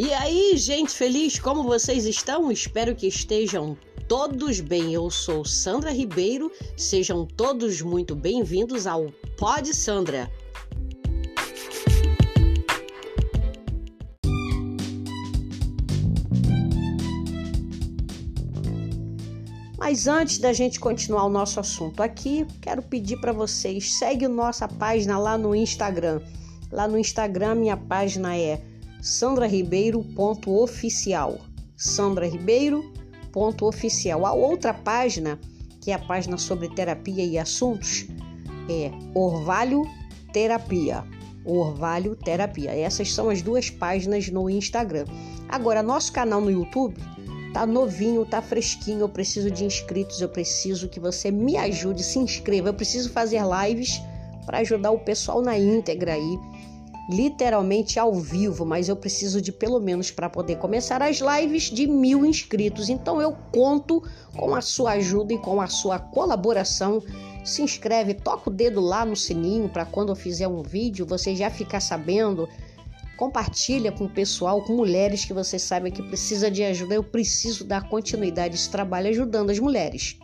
[0.00, 2.52] E aí, gente feliz, como vocês estão?
[2.52, 4.94] Espero que estejam todos bem.
[4.94, 10.30] Eu sou Sandra Ribeiro, sejam todos muito bem-vindos ao Pod Sandra.
[19.76, 24.68] Mas antes da gente continuar o nosso assunto aqui, quero pedir para vocês, segue nossa
[24.68, 26.22] página lá no Instagram.
[26.70, 28.62] Lá no Instagram minha página é
[29.00, 31.38] sandraribeiro.oficial.
[31.76, 34.26] sandraribeiro.oficial.
[34.26, 35.38] A outra página,
[35.80, 38.06] que é a página sobre terapia e assuntos,
[38.68, 39.88] é Orvalho
[40.32, 41.04] Terapia.
[41.44, 42.76] Orvalho Terapia.
[42.76, 45.04] Essas são as duas páginas no Instagram.
[45.48, 46.96] Agora, nosso canal no YouTube
[47.54, 49.00] tá novinho, tá fresquinho.
[49.00, 52.68] Eu preciso de inscritos, eu preciso que você me ajude, se inscreva.
[52.68, 54.02] Eu preciso fazer lives
[54.44, 56.38] para ajudar o pessoal na íntegra aí
[57.08, 61.86] literalmente ao vivo, mas eu preciso de pelo menos para poder começar as lives de
[61.86, 62.90] mil inscritos.
[62.90, 64.02] Então eu conto
[64.36, 67.02] com a sua ajuda e com a sua colaboração.
[67.42, 71.34] Se inscreve, toca o dedo lá no sininho para quando eu fizer um vídeo você
[71.34, 72.46] já ficar sabendo.
[73.16, 76.94] Compartilha com o pessoal, com mulheres que você sabe que precisa de ajuda.
[76.94, 80.18] Eu preciso dar continuidade a esse trabalho ajudando as mulheres.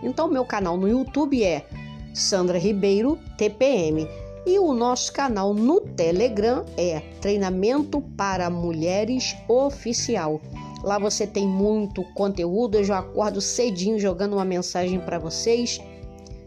[0.00, 1.66] Então meu canal no YouTube é
[2.14, 4.06] Sandra Ribeiro TPM.
[4.46, 10.40] E o nosso canal no Telegram é Treinamento para Mulheres Oficial.
[10.82, 15.78] Lá você tem muito conteúdo, eu já acordo cedinho jogando uma mensagem para vocês.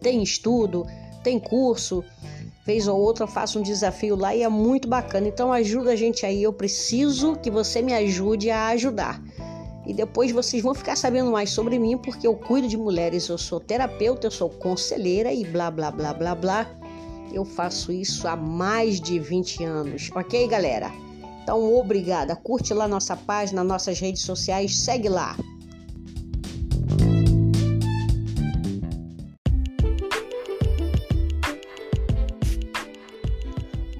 [0.00, 0.86] Tem estudo,
[1.22, 2.02] tem curso,
[2.64, 5.28] vez ou outra eu faço um desafio lá e é muito bacana.
[5.28, 9.22] Então ajuda a gente aí, eu preciso que você me ajude a ajudar.
[9.86, 13.36] E depois vocês vão ficar sabendo mais sobre mim, porque eu cuido de mulheres, eu
[13.36, 16.83] sou terapeuta, eu sou conselheira e blá blá blá blá blá.
[17.32, 20.90] Eu faço isso há mais de 20 anos, ok, galera?
[21.42, 22.34] Então, obrigada.
[22.34, 25.36] Curte lá nossa página, nossas redes sociais, segue lá.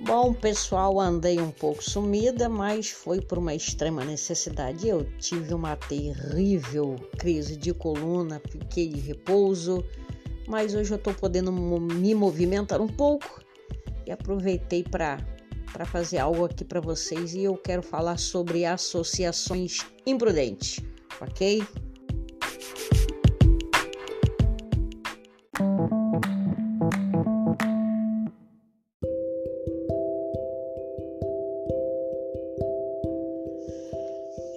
[0.01, 4.89] Bom, pessoal, andei um pouco sumida, mas foi por uma extrema necessidade.
[4.89, 9.85] Eu tive uma terrível crise de coluna, fiquei de repouso
[10.47, 13.43] mas hoje eu estou podendo me movimentar um pouco
[14.07, 15.19] e aproveitei para
[15.75, 20.79] para fazer algo aqui para vocês e eu quero falar sobre associações imprudentes,
[21.21, 21.65] ok?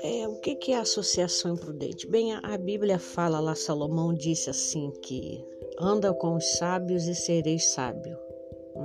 [0.03, 2.05] É, o que, é associação imprudente?
[2.05, 5.43] Bem, a Bíblia fala lá, Salomão disse assim que
[5.79, 8.17] Anda com os sábios e sereis sábio,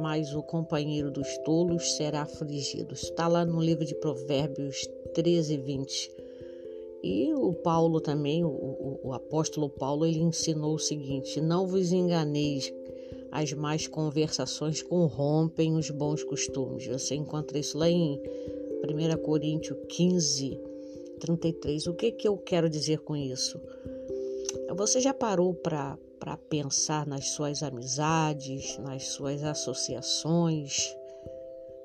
[0.03, 2.93] mas o companheiro dos tolos será afligido.
[2.93, 6.11] Está lá no livro de Provérbios 13, 20.
[7.03, 11.93] E o Paulo também, o, o, o apóstolo Paulo, ele ensinou o seguinte: Não vos
[11.93, 12.71] enganeis,
[13.31, 16.87] as más conversações corrompem os bons costumes.
[16.89, 18.21] Você encontra isso lá em
[18.85, 20.61] 1 Coríntios 15,
[21.21, 21.87] 33.
[21.87, 23.59] O que, que eu quero dizer com isso?
[24.77, 30.97] Você já parou para para pensar nas suas amizades, nas suas associações.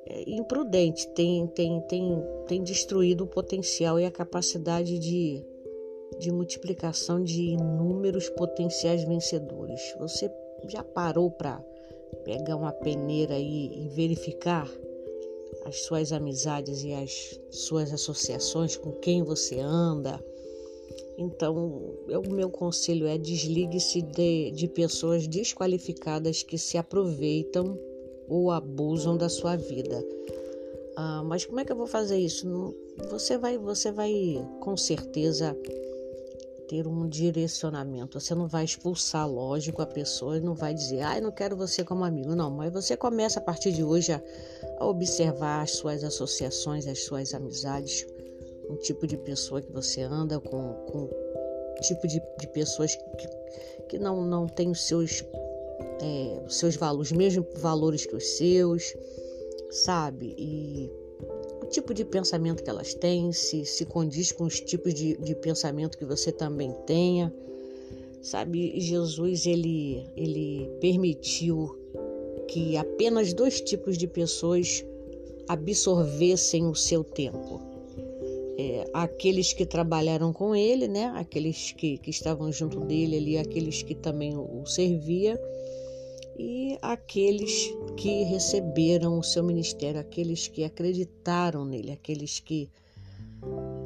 [0.05, 5.43] É imprudente, tem, tem, tem, tem destruído o potencial e a capacidade de,
[6.19, 9.81] de multiplicação de inúmeros potenciais vencedores.
[9.97, 10.31] Você
[10.67, 11.59] já parou para
[12.23, 14.71] pegar uma peneira e, e verificar
[15.65, 20.23] as suas amizades e as suas associações, com quem você anda?
[21.17, 21.55] Então,
[22.07, 27.77] o meu conselho é desligue-se de, de pessoas desqualificadas que se aproveitam
[28.27, 30.05] ou abusam da sua vida.
[30.95, 32.75] Ah, mas como é que eu vou fazer isso?
[33.09, 34.13] Você vai, você vai
[34.59, 35.55] com certeza
[36.67, 38.19] ter um direcionamento.
[38.19, 41.83] Você não vai expulsar, lógico, a pessoa e não vai dizer, ah, não quero você
[41.83, 42.35] como amigo.
[42.35, 44.21] Não, mas você começa a partir de hoje a,
[44.77, 48.05] a observar as suas associações, as suas amizades
[48.69, 51.09] um tipo de pessoa que você anda, com, com
[51.81, 53.27] tipo de, de pessoas que,
[53.89, 55.23] que não, não têm os seus,
[56.01, 58.95] é, os seus valores, os mesmos valores que os seus,
[59.69, 60.35] sabe?
[60.37, 60.91] E
[61.61, 65.35] o tipo de pensamento que elas têm, se, se condiz com os tipos de, de
[65.35, 67.33] pensamento que você também tenha.
[68.21, 71.77] Sabe, Jesus ele, ele permitiu
[72.47, 74.83] que apenas dois tipos de pessoas
[75.47, 77.66] absorvessem o seu tempo
[79.03, 81.13] aqueles que trabalharam com ele, né?
[81.15, 85.39] aqueles que, que estavam junto dele ali, aqueles que também o, servia
[86.35, 92.71] e aqueles que receberam o seu ministério, aqueles que acreditaram nele, aqueles que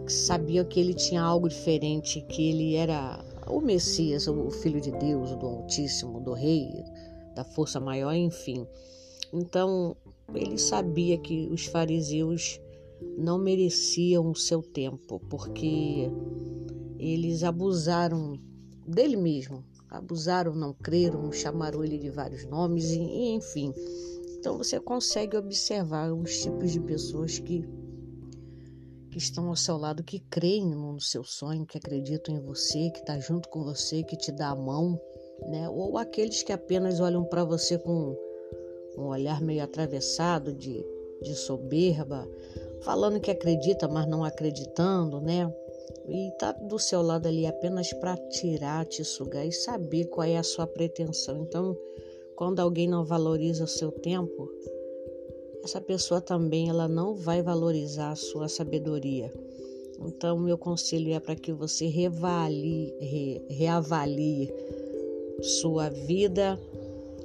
[0.07, 5.35] sabia que ele tinha algo diferente, que ele era o Messias, o Filho de Deus,
[5.35, 6.85] do Altíssimo, do Rei,
[7.35, 8.65] da força maior, enfim.
[9.33, 9.93] Então,
[10.33, 12.61] ele sabia que os fariseus
[13.17, 16.09] não mereciam o seu tempo, porque
[16.97, 18.37] eles abusaram
[18.87, 22.99] dele mesmo, abusaram, não creram, chamaram ele de vários nomes, e,
[23.33, 23.73] enfim.
[24.37, 27.63] Então você consegue observar os tipos de pessoas que,
[29.11, 32.99] que estão ao seu lado, que creem no seu sonho, que acreditam em você, que
[32.99, 34.99] está junto com você, que te dá a mão,
[35.47, 35.69] né?
[35.69, 38.15] Ou aqueles que apenas olham para você com
[38.97, 40.83] um olhar meio atravessado de,
[41.21, 42.27] de soberba,
[42.81, 45.51] falando que acredita, mas não acreditando, né?
[46.07, 50.37] E tá do seu lado ali apenas para tirar, te sugar e saber qual é
[50.37, 51.43] a sua pretensão.
[51.43, 51.77] Então,
[52.35, 54.49] quando alguém não valoriza o seu tempo,
[55.63, 59.31] essa pessoa também ela não vai valorizar a sua sabedoria.
[60.03, 64.51] Então, meu conselho é para que você reavalie, re, reavalie
[65.41, 66.59] sua vida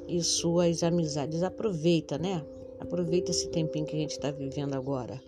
[0.07, 1.43] e suas amizades.
[1.43, 2.45] Aproveita, né?
[2.79, 5.21] Aproveita esse tempinho que a gente está vivendo agora.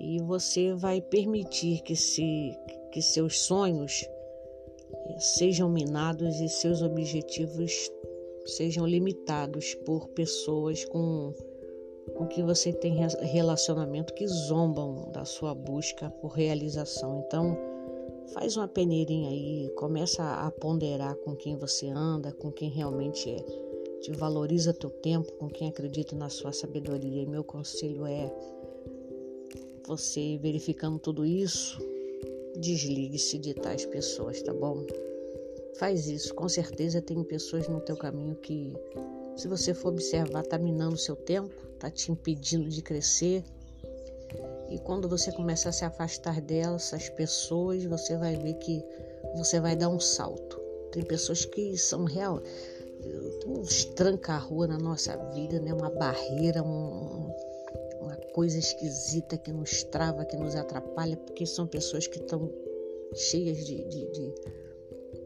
[0.00, 2.52] E você vai permitir que, se,
[2.92, 4.08] que seus sonhos
[5.18, 7.90] sejam minados e seus objetivos
[8.46, 11.32] sejam limitados por pessoas com,
[12.14, 17.24] com que você tem relacionamento que zombam da sua busca por realização.
[17.26, 17.56] Então,
[18.32, 23.36] faz uma peneirinha aí, começa a ponderar com quem você anda, com quem realmente é,
[24.00, 27.22] te valoriza teu tempo, com quem acredita na sua sabedoria.
[27.22, 28.30] E meu conselho é
[29.86, 31.78] você verificando tudo isso,
[32.56, 34.84] desligue-se de tais pessoas, tá bom?
[35.76, 36.34] Faz isso.
[36.34, 38.72] Com certeza tem pessoas no teu caminho que,
[39.36, 43.44] se você for observar, tá minando o seu tempo, tá te impedindo de crescer.
[44.70, 48.82] E quando você começar a se afastar delas, essas pessoas, você vai ver que
[49.36, 50.60] você vai dar um salto.
[50.92, 52.40] Tem pessoas que são real,
[53.46, 55.74] uns tranca-rua na nossa vida, né?
[55.74, 57.33] Uma barreira, um,
[58.34, 62.52] coisa esquisita que nos trava, que nos atrapalha, porque são pessoas que estão
[63.14, 64.34] cheias de, de, de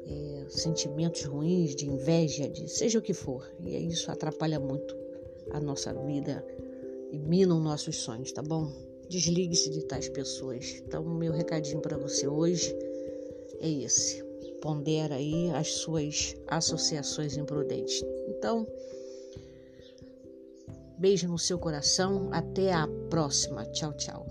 [0.07, 3.51] é, sentimentos ruins, de inveja, de seja o que for.
[3.65, 4.95] E isso atrapalha muito
[5.53, 6.45] a nossa vida
[7.11, 8.71] e minam nossos sonhos, tá bom?
[9.09, 10.83] Desligue-se de tais pessoas.
[10.87, 12.77] Então, meu recadinho para você hoje
[13.59, 14.23] é esse.
[14.61, 18.05] Pondera aí as suas associações imprudentes.
[18.29, 18.67] Então,
[20.99, 22.29] beijo no seu coração.
[22.33, 23.65] Até a próxima.
[23.67, 24.27] Tchau, tchau.